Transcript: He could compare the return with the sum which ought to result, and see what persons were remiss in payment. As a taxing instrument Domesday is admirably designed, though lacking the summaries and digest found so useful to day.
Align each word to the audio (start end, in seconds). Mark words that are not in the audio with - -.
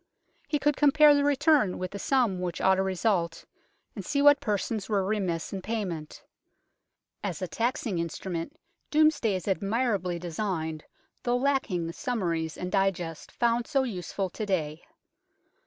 He 0.47 0.57
could 0.57 0.75
compare 0.75 1.13
the 1.13 1.23
return 1.23 1.77
with 1.77 1.91
the 1.91 1.99
sum 1.99 2.39
which 2.39 2.59
ought 2.59 2.73
to 2.73 2.81
result, 2.81 3.45
and 3.95 4.03
see 4.03 4.19
what 4.19 4.39
persons 4.39 4.89
were 4.89 5.05
remiss 5.05 5.53
in 5.53 5.61
payment. 5.61 6.23
As 7.23 7.39
a 7.39 7.47
taxing 7.47 7.99
instrument 7.99 8.57
Domesday 8.89 9.35
is 9.35 9.47
admirably 9.47 10.17
designed, 10.17 10.85
though 11.21 11.37
lacking 11.37 11.85
the 11.85 11.93
summaries 11.93 12.57
and 12.57 12.71
digest 12.71 13.31
found 13.31 13.67
so 13.67 13.83
useful 13.83 14.31
to 14.31 14.43
day. 14.47 14.81